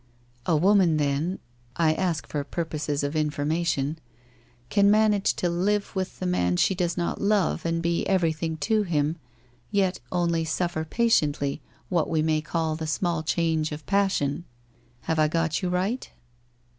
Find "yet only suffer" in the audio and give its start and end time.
9.71-10.85